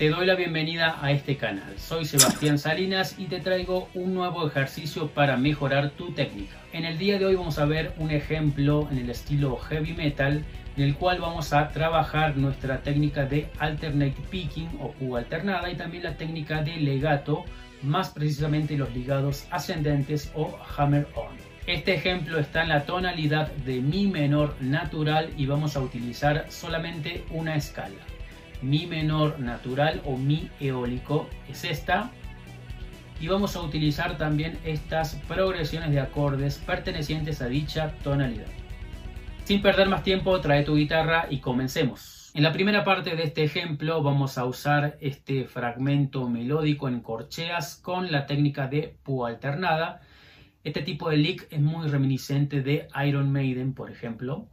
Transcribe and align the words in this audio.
Te 0.00 0.08
doy 0.08 0.24
la 0.24 0.34
bienvenida 0.34 0.96
a 1.02 1.12
este 1.12 1.36
canal. 1.36 1.78
Soy 1.78 2.06
Sebastián 2.06 2.58
Salinas 2.58 3.16
y 3.18 3.26
te 3.26 3.38
traigo 3.38 3.90
un 3.92 4.14
nuevo 4.14 4.46
ejercicio 4.46 5.08
para 5.08 5.36
mejorar 5.36 5.90
tu 5.90 6.12
técnica. 6.12 6.56
En 6.72 6.86
el 6.86 6.96
día 6.96 7.18
de 7.18 7.26
hoy 7.26 7.34
vamos 7.34 7.58
a 7.58 7.66
ver 7.66 7.92
un 7.98 8.10
ejemplo 8.10 8.88
en 8.90 8.96
el 8.96 9.10
estilo 9.10 9.58
heavy 9.58 9.92
metal 9.92 10.42
en 10.78 10.82
el 10.82 10.94
cual 10.94 11.20
vamos 11.20 11.52
a 11.52 11.68
trabajar 11.68 12.38
nuestra 12.38 12.78
técnica 12.78 13.26
de 13.26 13.50
alternate 13.58 14.16
picking 14.30 14.70
o 14.80 14.92
puga 14.92 15.18
alternada 15.18 15.70
y 15.70 15.76
también 15.76 16.04
la 16.04 16.16
técnica 16.16 16.62
de 16.62 16.76
legato, 16.78 17.44
más 17.82 18.08
precisamente 18.08 18.78
los 18.78 18.94
ligados 18.94 19.44
ascendentes 19.50 20.32
o 20.34 20.58
hammer 20.78 21.08
on. 21.14 21.36
Este 21.66 21.92
ejemplo 21.92 22.38
está 22.38 22.62
en 22.62 22.70
la 22.70 22.86
tonalidad 22.86 23.52
de 23.52 23.82
mi 23.82 24.06
menor 24.06 24.56
natural 24.62 25.28
y 25.36 25.44
vamos 25.44 25.76
a 25.76 25.80
utilizar 25.80 26.46
solamente 26.48 27.22
una 27.32 27.54
escala 27.54 27.96
mi 28.62 28.86
menor 28.86 29.38
natural 29.40 30.02
o 30.04 30.16
mi 30.16 30.50
eólico 30.60 31.28
es 31.48 31.64
esta 31.64 32.10
y 33.20 33.28
vamos 33.28 33.54
a 33.54 33.60
utilizar 33.62 34.16
también 34.16 34.58
estas 34.64 35.14
progresiones 35.28 35.90
de 35.90 36.00
acordes 36.00 36.58
pertenecientes 36.58 37.42
a 37.42 37.48
dicha 37.48 37.94
tonalidad. 38.02 38.46
Sin 39.44 39.60
perder 39.60 39.88
más 39.88 40.02
tiempo, 40.02 40.40
trae 40.40 40.62
tu 40.62 40.76
guitarra 40.76 41.26
y 41.28 41.38
comencemos. 41.38 42.30
En 42.32 42.44
la 42.44 42.52
primera 42.52 42.84
parte 42.84 43.16
de 43.16 43.24
este 43.24 43.42
ejemplo 43.42 44.02
vamos 44.02 44.38
a 44.38 44.44
usar 44.44 44.96
este 45.00 45.44
fragmento 45.46 46.28
melódico 46.28 46.88
en 46.88 47.00
corcheas 47.00 47.76
con 47.76 48.12
la 48.12 48.26
técnica 48.26 48.68
de 48.68 48.96
púa 49.02 49.30
alternada. 49.30 50.00
Este 50.62 50.82
tipo 50.82 51.10
de 51.10 51.16
lick 51.16 51.48
es 51.50 51.60
muy 51.60 51.88
reminiscente 51.88 52.62
de 52.62 52.86
Iron 53.04 53.32
Maiden, 53.32 53.74
por 53.74 53.90
ejemplo. 53.90 54.46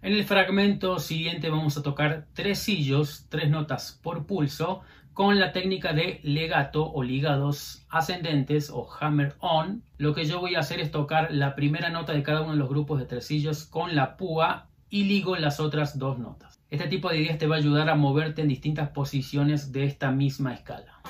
En 0.00 0.12
el 0.12 0.24
fragmento 0.24 1.00
siguiente 1.00 1.50
vamos 1.50 1.76
a 1.76 1.82
tocar 1.82 2.26
tres 2.32 2.60
sillos, 2.60 3.26
tres 3.28 3.50
notas 3.50 3.98
por 4.00 4.26
pulso, 4.26 4.82
con 5.12 5.40
la 5.40 5.50
técnica 5.50 5.92
de 5.92 6.20
legato 6.22 6.88
o 6.92 7.02
ligados 7.02 7.84
ascendentes 7.88 8.70
o 8.70 8.88
hammer 9.00 9.34
on. 9.40 9.82
Lo 9.96 10.14
que 10.14 10.24
yo 10.24 10.38
voy 10.38 10.54
a 10.54 10.60
hacer 10.60 10.78
es 10.78 10.92
tocar 10.92 11.32
la 11.32 11.56
primera 11.56 11.90
nota 11.90 12.12
de 12.12 12.22
cada 12.22 12.42
uno 12.42 12.52
de 12.52 12.58
los 12.58 12.68
grupos 12.68 13.00
de 13.00 13.06
tresillos 13.06 13.64
con 13.64 13.96
la 13.96 14.16
púa 14.16 14.68
y 14.88 15.04
ligo 15.04 15.34
las 15.34 15.58
otras 15.58 15.98
dos 15.98 16.20
notas. 16.20 16.60
Este 16.70 16.86
tipo 16.86 17.10
de 17.10 17.18
ideas 17.18 17.38
te 17.38 17.48
va 17.48 17.56
a 17.56 17.58
ayudar 17.58 17.90
a 17.90 17.96
moverte 17.96 18.42
en 18.42 18.48
distintas 18.48 18.90
posiciones 18.90 19.72
de 19.72 19.82
esta 19.82 20.12
misma 20.12 20.54
escala. 20.54 21.00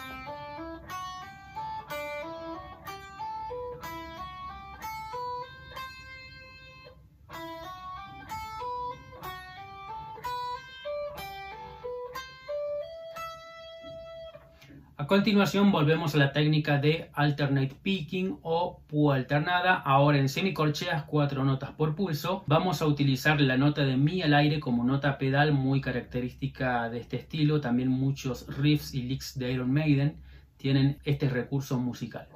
Continuación 15.08 15.72
volvemos 15.72 16.14
a 16.14 16.18
la 16.18 16.32
técnica 16.32 16.76
de 16.76 17.08
alternate 17.14 17.74
picking 17.82 18.38
o 18.42 18.82
púa 18.86 19.16
alternada, 19.16 19.74
ahora 19.74 20.18
en 20.18 20.28
semicorcheas, 20.28 21.04
cuatro 21.04 21.44
notas 21.44 21.70
por 21.70 21.96
pulso. 21.96 22.44
Vamos 22.46 22.82
a 22.82 22.86
utilizar 22.86 23.40
la 23.40 23.56
nota 23.56 23.86
de 23.86 23.96
mi 23.96 24.20
al 24.20 24.34
aire 24.34 24.60
como 24.60 24.84
nota 24.84 25.16
pedal 25.16 25.52
muy 25.52 25.80
característica 25.80 26.90
de 26.90 27.00
este 27.00 27.16
estilo. 27.16 27.60
También 27.60 27.88
muchos 27.88 28.46
riffs 28.58 28.94
y 28.94 29.02
licks 29.02 29.38
de 29.38 29.50
Iron 29.50 29.72
Maiden 29.72 30.18
tienen 30.58 30.98
este 31.04 31.30
recurso 31.30 31.78
musical. 31.78 32.28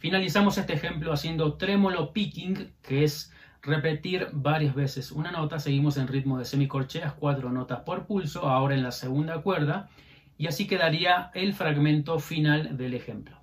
Finalizamos 0.00 0.56
este 0.56 0.72
ejemplo 0.72 1.12
haciendo 1.12 1.58
trémolo 1.58 2.14
picking, 2.14 2.72
que 2.80 3.04
es 3.04 3.34
repetir 3.60 4.28
varias 4.32 4.74
veces 4.74 5.12
una 5.12 5.30
nota. 5.30 5.58
Seguimos 5.58 5.98
en 5.98 6.08
ritmo 6.08 6.38
de 6.38 6.46
semicorcheas, 6.46 7.12
cuatro 7.12 7.50
notas 7.50 7.80
por 7.80 8.06
pulso, 8.06 8.48
ahora 8.48 8.74
en 8.74 8.82
la 8.82 8.92
segunda 8.92 9.42
cuerda, 9.42 9.90
y 10.38 10.46
así 10.46 10.66
quedaría 10.66 11.30
el 11.34 11.52
fragmento 11.52 12.18
final 12.18 12.78
del 12.78 12.94
ejemplo. 12.94 13.39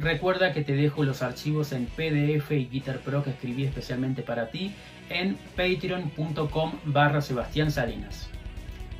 Recuerda 0.00 0.54
que 0.54 0.64
te 0.64 0.74
dejo 0.74 1.04
los 1.04 1.20
archivos 1.20 1.72
en 1.72 1.84
PDF 1.84 2.52
y 2.52 2.66
Guitar 2.66 3.00
Pro 3.00 3.22
que 3.22 3.30
escribí 3.30 3.64
especialmente 3.64 4.22
para 4.22 4.50
ti 4.50 4.72
en 5.10 5.36
patreon.com 5.56 6.72
barra 6.86 7.20
Sebastián 7.20 7.70
Salinas. 7.70 8.30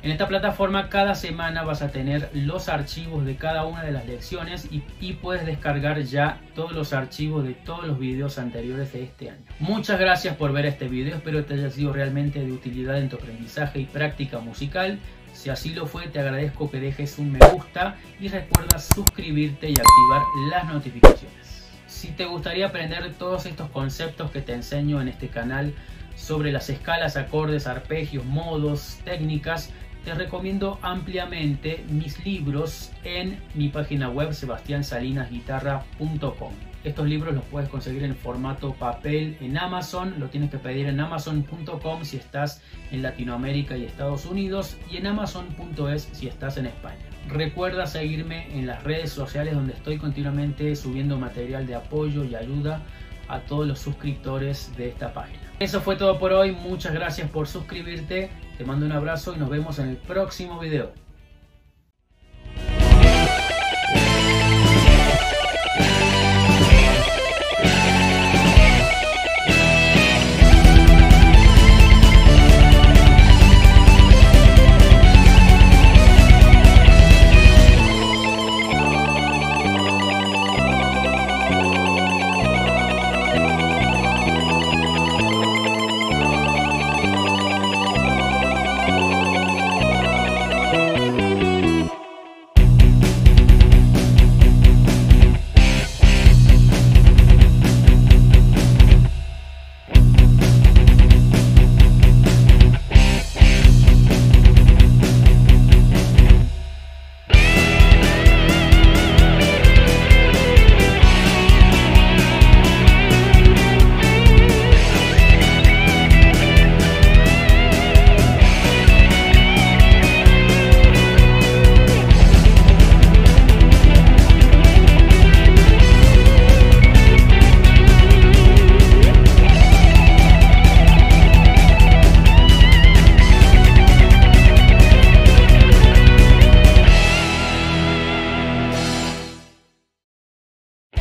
En 0.03 0.11
esta 0.11 0.27
plataforma 0.27 0.89
cada 0.89 1.15
semana 1.15 1.63
vas 1.63 1.81
a 1.81 1.91
tener 1.91 2.29
los 2.33 2.69
archivos 2.69 3.25
de 3.25 3.35
cada 3.35 3.65
una 3.65 3.83
de 3.83 3.91
las 3.91 4.05
lecciones 4.05 4.67
y, 4.71 5.13
puedes 5.13 5.45
descargar 5.45 6.01
ya 6.01 6.39
todos 6.53 6.73
los 6.73 6.93
archivos 6.93 7.43
de 7.45 7.53
todos 7.53 7.87
los 7.87 7.99
videos 7.99 8.37
anteriores 8.37 8.93
de 8.93 9.03
este 9.03 9.31
año. 9.31 9.43
Muchas 9.59 9.99
gracias 9.99 10.35
por 10.35 10.53
ver 10.53 10.65
este 10.67 10.87
video, 10.87 11.15
espero 11.15 11.45
te 11.45 11.55
haya 11.55 11.69
sido 11.71 11.93
realmente 11.93 12.39
de 12.39 12.51
utilidad 12.51 12.97
en 12.99 13.09
tu 13.09 13.15
aprendizaje 13.15 13.79
y 13.79 13.85
práctica 13.85 14.39
musical. 14.39 14.99
Si 15.33 15.49
así 15.49 15.73
lo 15.73 15.87
fue, 15.87 16.07
te 16.07 16.19
agradezco 16.19 16.69
que 16.69 16.79
dejes 16.79 17.17
un 17.17 17.31
me 17.31 17.39
gusta 17.51 17.97
y 18.19 18.27
recuerda 18.27 18.79
suscribirte 18.79 19.69
y 19.69 19.73
activar 19.73 20.21
las 20.49 20.65
notificaciones. 20.71 21.67
Si 21.87 22.09
te 22.09 22.25
gustaría 22.25 22.67
aprender 22.67 23.13
todos 23.13 23.45
estos 23.45 23.69
conceptos 23.69 24.31
que 24.31 24.41
te 24.41 24.53
enseño 24.53 25.01
en 25.01 25.07
este 25.07 25.29
canal 25.29 25.73
sobre 26.15 26.51
las 26.51 26.69
escalas, 26.69 27.17
acordes, 27.17 27.67
arpegios, 27.67 28.25
modos, 28.25 28.99
técnicas, 29.03 29.69
te 30.03 30.13
recomiendo 30.13 30.77
ampliamente 30.81 31.85
mis 31.89 32.25
libros 32.25 32.91
en 33.03 33.39
mi 33.53 33.69
página 33.69 34.09
web 34.09 34.33
sebastiansalinasguitarra.com. 34.33 36.51
Estos 36.83 37.07
libros 37.07 37.33
los 37.35 37.43
puedes 37.45 37.69
conseguir 37.69 38.03
en 38.03 38.15
formato 38.15 38.73
papel 38.73 39.37
en 39.39 39.59
Amazon, 39.59 40.15
lo 40.19 40.29
tienes 40.29 40.49
que 40.49 40.57
pedir 40.57 40.87
en 40.87 40.99
amazon.com 40.99 42.03
si 42.03 42.17
estás 42.17 42.63
en 42.91 43.03
Latinoamérica 43.03 43.77
y 43.77 43.85
Estados 43.85 44.25
Unidos 44.25 44.77
y 44.89 44.97
en 44.97 45.05
amazon.es 45.05 46.09
si 46.11 46.27
estás 46.27 46.57
en 46.57 46.65
España. 46.65 46.97
Recuerda 47.27 47.85
seguirme 47.85 48.51
en 48.57 48.65
las 48.65 48.83
redes 48.83 49.11
sociales 49.11 49.53
donde 49.53 49.73
estoy 49.73 49.99
continuamente 49.99 50.75
subiendo 50.75 51.19
material 51.19 51.67
de 51.67 51.75
apoyo 51.75 52.23
y 52.23 52.33
ayuda 52.33 52.81
a 53.27 53.41
todos 53.41 53.67
los 53.67 53.77
suscriptores 53.79 54.75
de 54.75 54.89
esta 54.89 55.13
página. 55.13 55.39
Eso 55.59 55.81
fue 55.81 55.95
todo 55.95 56.17
por 56.17 56.33
hoy, 56.33 56.51
muchas 56.51 56.95
gracias 56.95 57.29
por 57.29 57.47
suscribirte, 57.47 58.31
te 58.61 58.67
mando 58.67 58.85
un 58.85 58.91
abrazo 58.91 59.33
y 59.35 59.39
nos 59.39 59.49
vemos 59.49 59.79
en 59.79 59.89
el 59.89 59.97
próximo 59.97 60.59
video. 60.59 60.91